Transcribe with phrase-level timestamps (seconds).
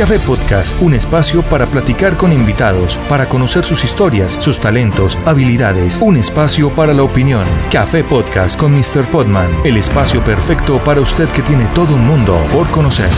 [0.00, 5.98] Café Podcast, un espacio para platicar con invitados, para conocer sus historias, sus talentos, habilidades,
[6.00, 7.44] un espacio para la opinión.
[7.70, 9.04] Café Podcast con Mr.
[9.10, 13.10] Podman, el espacio perfecto para usted que tiene todo un mundo por conocer.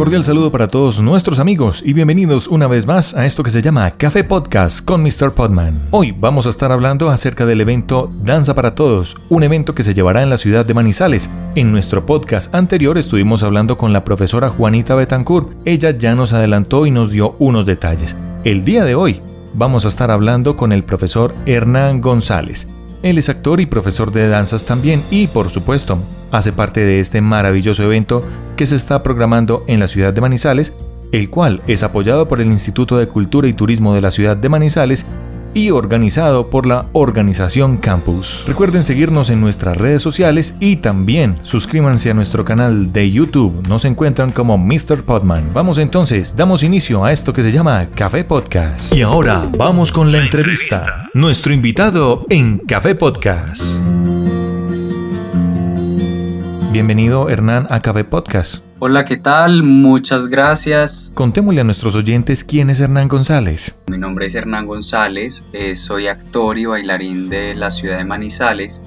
[0.00, 3.60] Cordial saludo para todos nuestros amigos y bienvenidos una vez más a esto que se
[3.60, 5.34] llama Café Podcast con Mr.
[5.34, 5.78] Podman.
[5.90, 9.92] Hoy vamos a estar hablando acerca del evento Danza para Todos, un evento que se
[9.92, 11.28] llevará en la ciudad de Manizales.
[11.54, 15.52] En nuestro podcast anterior estuvimos hablando con la profesora Juanita Betancourt.
[15.66, 18.16] Ella ya nos adelantó y nos dio unos detalles.
[18.42, 19.20] El día de hoy
[19.52, 22.66] vamos a estar hablando con el profesor Hernán González.
[23.02, 25.98] Él es actor y profesor de danzas también y, por supuesto,
[26.30, 28.22] hace parte de este maravilloso evento
[28.56, 30.74] que se está programando en la ciudad de Manizales,
[31.12, 34.48] el cual es apoyado por el Instituto de Cultura y Turismo de la ciudad de
[34.48, 35.06] Manizales
[35.54, 38.44] y organizado por la organización Campus.
[38.46, 43.66] Recuerden seguirnos en nuestras redes sociales y también suscríbanse a nuestro canal de YouTube.
[43.68, 45.02] Nos encuentran como Mr.
[45.04, 45.52] Podman.
[45.52, 48.92] Vamos entonces, damos inicio a esto que se llama Café Podcast.
[48.92, 51.08] Y ahora vamos con la entrevista.
[51.14, 53.78] Nuestro invitado en Café Podcast.
[56.72, 58.69] Bienvenido Hernán a Café Podcast.
[58.82, 59.62] Hola, ¿qué tal?
[59.62, 61.12] Muchas gracias.
[61.14, 63.76] Contémosle a nuestros oyentes quién es Hernán González.
[63.88, 68.82] Mi nombre es Hernán González, eh, soy actor y bailarín de la ciudad de Manizales.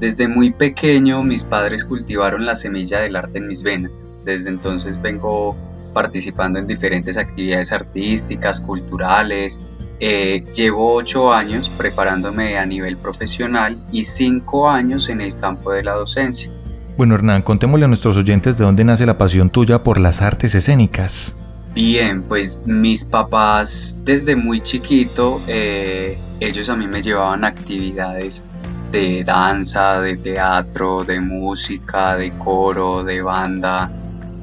[0.00, 3.92] Desde muy pequeño mis padres cultivaron la semilla del arte en mis venas.
[4.24, 5.58] Desde entonces vengo
[5.92, 9.60] participando en diferentes actividades artísticas, culturales.
[10.00, 15.84] Eh, llevo ocho años preparándome a nivel profesional y cinco años en el campo de
[15.84, 16.50] la docencia.
[16.98, 20.56] Bueno, Hernán, contémosle a nuestros oyentes de dónde nace la pasión tuya por las artes
[20.56, 21.36] escénicas.
[21.72, 28.44] Bien, pues mis papás desde muy chiquito, eh, ellos a mí me llevaban actividades
[28.90, 33.92] de danza, de teatro, de música, de coro, de banda.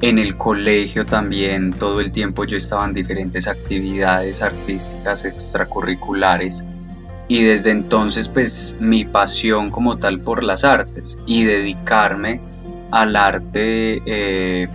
[0.00, 6.64] En el colegio también todo el tiempo yo estaba en diferentes actividades artísticas extracurriculares
[7.28, 12.40] y desde entonces pues mi pasión como tal por las artes y dedicarme
[12.90, 14.68] al arte eh,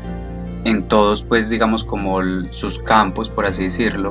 [0.65, 2.19] en todos pues digamos como
[2.49, 4.09] sus campos por así decirlo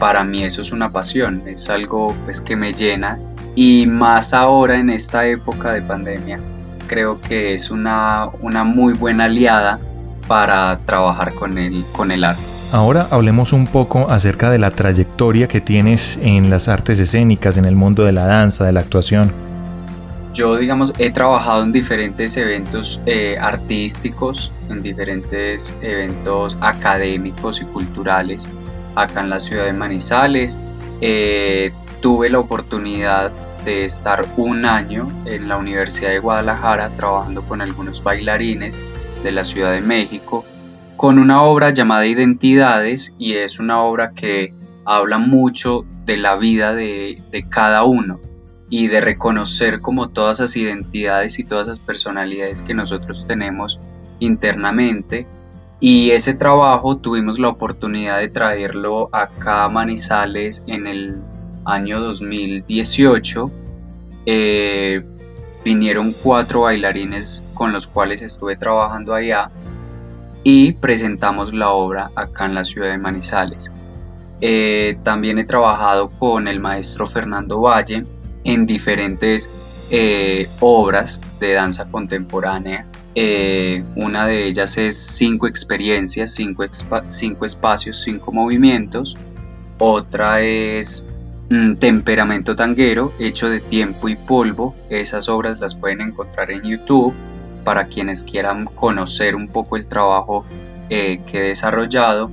[0.00, 3.20] para mí eso es una pasión es algo pues que me llena.
[3.54, 6.40] Y más ahora en esta época de pandemia
[6.86, 9.78] creo que es una, una muy buena aliada
[10.26, 12.42] para trabajar con el, con el arte
[12.72, 17.64] Ahora hablemos un poco acerca de la trayectoria que tienes en las artes escénicas, en
[17.64, 19.32] el mundo de la danza, de la actuación.
[20.32, 28.48] Yo, digamos, he trabajado en diferentes eventos eh, artísticos, en diferentes eventos académicos y culturales
[28.94, 30.60] acá en la ciudad de Manizales.
[31.00, 33.32] Eh, tuve la oportunidad
[33.64, 38.78] de estar un año en la Universidad de Guadalajara trabajando con algunos bailarines
[39.24, 40.44] de la Ciudad de México
[41.00, 44.52] con una obra llamada Identidades y es una obra que
[44.84, 48.20] habla mucho de la vida de, cada uno
[48.68, 53.80] y de reconocer como todas esas identidades y todas esas personalidades que nosotros tenemos
[54.18, 55.26] internamente.
[55.80, 61.22] Y ese trabajo tuvimos la oportunidad de traerlo acá a Manizales en el
[61.64, 63.50] año 2018.
[64.26, 65.02] Eh,
[65.64, 69.50] vinieron cuatro bailarines con los cuales estuve trabajando allá
[70.52, 73.72] y presentamos la obra acá en la ciudad de Manizales.
[74.40, 78.04] Eh, también he trabajado con el maestro Fernando Valle
[78.42, 79.52] en diferentes
[79.90, 82.84] eh, obras de danza contemporánea.
[83.14, 89.16] Eh, una de ellas es cinco experiencias, cinco, espacios, cinco movimientos.
[89.78, 91.06] Otra es
[91.48, 94.74] mm, Temperamento Tanguero, hecho de tiempo y polvo.
[94.88, 97.14] Esas obras las pueden encontrar en YouTube
[97.64, 100.44] para quienes quieran conocer un poco el trabajo
[100.88, 102.30] eh, que he desarrollado.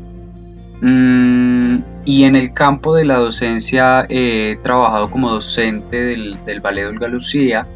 [0.81, 6.85] Mm, y en el campo de la docencia he trabajado como docente del, del Ballet
[6.85, 7.67] Olga Lucía.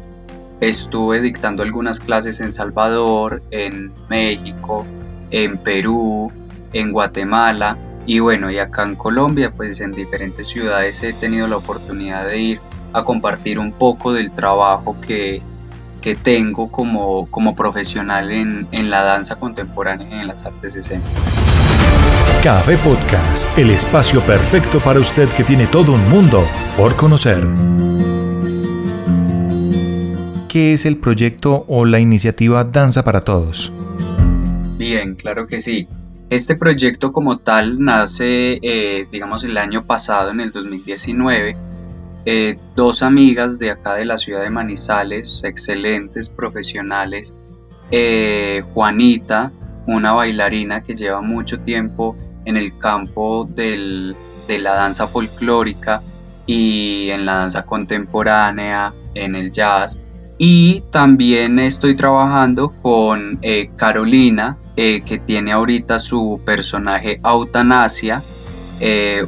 [0.60, 4.86] Estuve dictando algunas clases en Salvador, en México,
[5.30, 6.32] en Perú,
[6.72, 7.76] en Guatemala
[8.06, 12.38] y bueno, y acá en Colombia, pues en diferentes ciudades he tenido la oportunidad de
[12.38, 12.60] ir
[12.92, 15.42] a compartir un poco del trabajo que,
[16.02, 21.10] que tengo como, como profesional en, en la danza contemporánea y en las artes escénicas.
[22.42, 26.46] Café Podcast, el espacio perfecto para usted que tiene todo un mundo
[26.76, 27.46] por conocer.
[30.48, 33.72] ¿Qué es el proyecto o la iniciativa Danza para Todos?
[34.76, 35.88] Bien, claro que sí.
[36.28, 41.56] Este proyecto como tal nace, eh, digamos, el año pasado, en el 2019,
[42.24, 47.36] eh, dos amigas de acá de la ciudad de Manizales, excelentes profesionales,
[47.90, 49.52] eh, Juanita,
[49.86, 54.14] una bailarina que lleva mucho tiempo en el campo de
[54.48, 56.02] la danza folclórica
[56.46, 59.98] y en la danza contemporánea, en el jazz.
[60.38, 68.22] Y también estoy trabajando con eh, Carolina, que tiene ahorita su personaje Autanasia,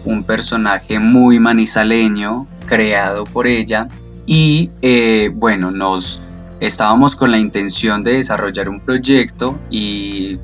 [0.04, 3.88] un personaje muy manizaleño, creado por ella.
[4.26, 6.20] Y eh, bueno, nos
[6.60, 10.38] estábamos con la intención de desarrollar un proyecto y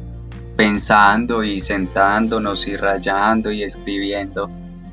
[0.57, 4.51] pensando y sentándonos y rayando y escribiendo,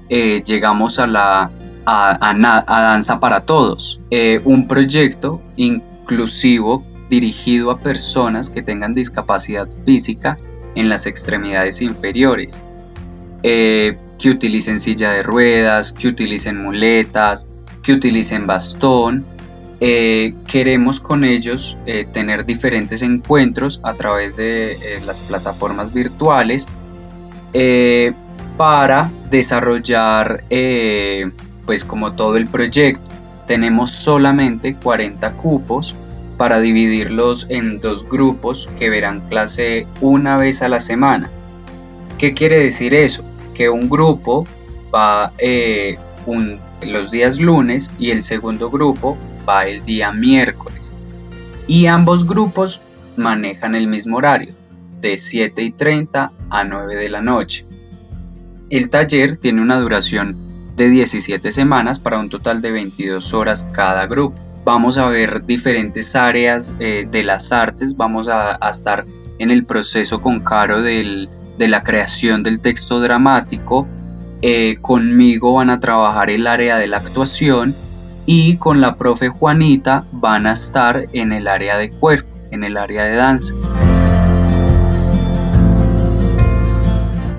[0.10, 1.52] eh, llegamos a la
[1.86, 10.38] a, Danza para Todos, eh, un proyecto inclusivo dirigido a personas que tengan discapacidad física
[10.76, 12.64] en las extremidades inferiores
[14.18, 17.48] que utilicen silla de ruedas, que utilicen muletas,
[17.84, 19.26] que utilicen bastón.
[19.80, 26.68] Eh, queremos con ellos eh, tener diferentes encuentros a través de eh, las plataformas virtuales
[28.58, 30.44] para desarrollar
[31.66, 33.02] pues como todo el proyecto.
[33.48, 35.96] Tenemos solamente 40 cupos
[36.38, 41.30] para dividirlos en dos grupos que verán clase una vez a la semana.
[42.18, 43.24] ¿Qué quiere decir eso?
[43.58, 44.46] Que un grupo
[44.94, 45.98] va eh,
[46.84, 49.18] los días lunes y el segundo grupo
[49.50, 50.92] va el día miércoles.
[51.66, 52.82] Y ambos grupos
[53.16, 54.54] manejan el mismo horario,
[55.02, 57.66] de 7 y 30 a 9 de la noche.
[58.70, 60.38] El taller tiene una duración
[60.76, 64.40] de 17 semanas para un total de 22 horas cada grupo.
[64.66, 69.06] Vamos a ver diferentes áreas eh, de las artes, vamos a, a, estar
[69.40, 73.88] en el proceso con Caro del de la creación del texto dramático.
[74.42, 77.76] Eh, conmigo van a trabajar el área de la actuación
[78.26, 82.78] y con la profe Juanita van a estar en el área de cuerpo, en el
[82.78, 83.56] área de danza.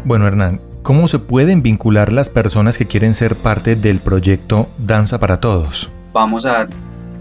[0.05, 5.21] Bueno, Hernán, ¿cómo se pueden vincular las personas que quieren ser parte del proyecto Danza
[5.21, 5.93] para Todos?
[6.15, 6.67] Vamos a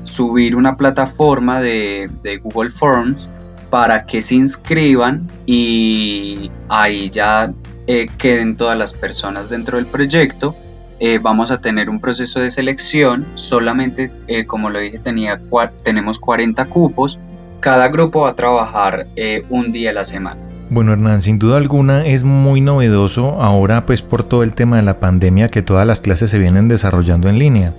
[0.05, 3.29] subir una plataforma de, de Google Forms
[3.69, 7.53] para que se inscriban y ahí ya
[7.87, 10.55] eh, queden todas las personas dentro del proyecto.
[10.99, 15.39] Eh, vamos a tener un proceso de selección, solamente eh, como lo dije tenía,
[15.83, 17.19] tenemos 40 cupos,
[17.59, 19.07] cada grupo va a trabajar
[19.49, 20.41] un día a la semana.
[20.69, 24.83] Bueno Hernán, sin duda alguna es muy novedoso ahora pues por todo el tema de
[24.83, 27.73] la pandemia que todas las clases se vienen desarrollando en línea.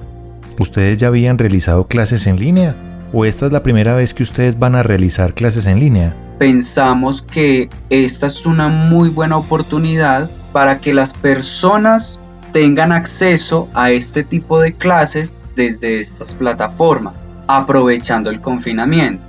[0.58, 2.87] ¿Ustedes ya habían realizado clases en línea?
[3.12, 6.16] O esta es la primera vez que ustedes van a realizar clases en línea?
[6.38, 12.20] Pensamos que esta es una muy buena oportunidad para que las personas
[12.52, 19.24] tengan acceso a este tipo de clases desde estas plataformas, aprovechando el confinamiento.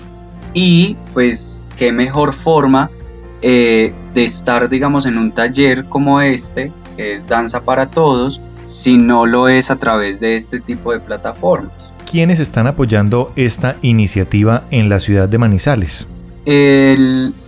[0.53, 2.89] Y pues qué mejor forma
[3.41, 8.99] eh, de estar, digamos, en un taller como este, que es Danza para Todos, si
[8.99, 11.97] no lo es a través de este tipo de plataformas.
[12.09, 16.07] ¿Quiénes están apoyando esta iniciativa en la ciudad de Manizales?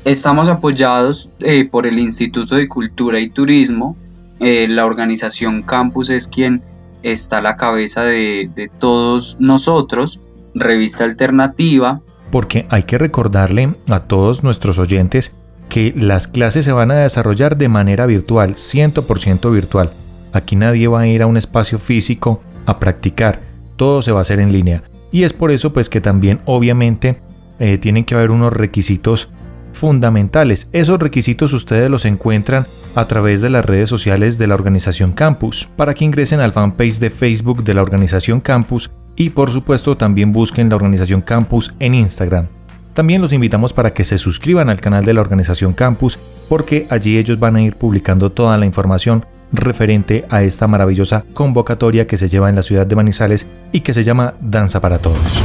[0.06, 3.95] estamos apoyados eh, por el Instituto de Cultura y Turismo.
[4.39, 6.62] Eh, la organización Campus es quien
[7.01, 10.19] está a la cabeza de, de todos nosotros.
[10.53, 12.01] Revista Alternativa.
[12.31, 15.34] Porque hay que recordarle a todos nuestros oyentes
[15.67, 19.93] que las clases se van a desarrollar de manera virtual, 100% virtual.
[20.33, 23.41] Aquí nadie va a ir a un espacio físico a practicar,
[23.75, 24.83] todo se va a hacer en línea.
[25.11, 27.19] Y es por eso pues que también obviamente
[27.59, 29.29] eh, tienen que haber unos requisitos
[29.73, 30.67] fundamentales.
[30.71, 35.67] Esos requisitos ustedes los encuentran a través de las redes sociales de la organización Campus,
[35.75, 40.33] para que ingresen al fanpage de Facebook de la organización Campus y por supuesto también
[40.33, 42.47] busquen la organización Campus en Instagram.
[42.93, 46.19] También los invitamos para que se suscriban al canal de la organización Campus
[46.50, 52.08] porque allí ellos van a ir publicando toda la información referente a esta maravillosa convocatoria
[52.08, 55.41] que se lleva en la ciudad de Manizales y que se llama Danza para Todos.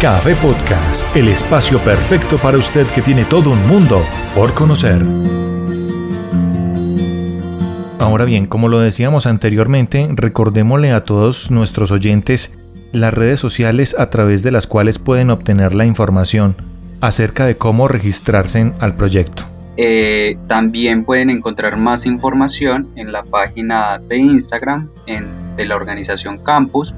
[0.00, 4.02] Café Podcast, el espacio perfecto para usted que tiene todo un mundo
[4.34, 5.04] por conocer.
[7.98, 12.54] Ahora bien, como lo decíamos anteriormente, recordémosle a todos nuestros oyentes
[12.92, 16.56] las redes sociales a través de las cuales pueden obtener la información
[17.02, 19.49] acerca de cómo registrarse al proyecto.
[19.82, 24.90] Eh, también pueden encontrar más información en la página de Instagram
[25.56, 26.94] de la organización Campus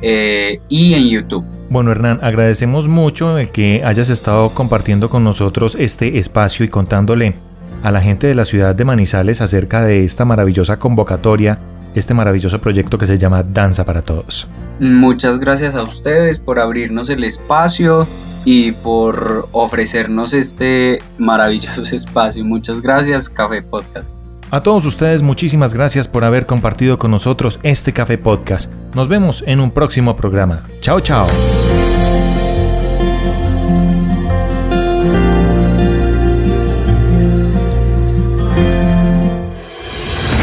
[0.00, 1.44] eh, y en YouTube.
[1.68, 7.34] Bueno Hernán, agradecemos mucho que hayas estado compartiendo con nosotros este espacio y contándole
[7.82, 11.58] a la gente de la ciudad de Manizales acerca de esta maravillosa convocatoria
[11.94, 14.48] este maravilloso proyecto que se llama Danza para Todos.
[14.80, 18.08] Muchas gracias a ustedes por abrirnos el espacio
[18.50, 22.42] y por ofrecernos este maravilloso espacio.
[22.46, 24.16] Muchas gracias, Café Podcast.
[24.50, 28.72] A todos ustedes muchísimas gracias por haber compartido con nosotros este Café Podcast.
[28.94, 30.66] Nos vemos en un próximo programa.
[30.80, 31.28] Chao, chao.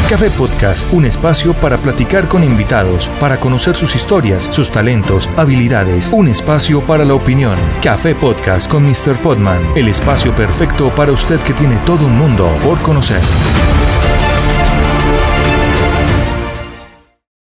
[0.08, 6.10] Café Podcast, un espacio para platicar con invitados, para conocer sus historias, sus talentos, habilidades,
[6.12, 7.58] un espacio para la opinión.
[7.82, 9.20] Café Podcast con Mr.
[9.20, 13.20] Podman, el espacio perfecto para usted que tiene todo un mundo por conocer.